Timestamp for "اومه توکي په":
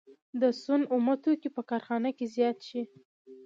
0.93-1.61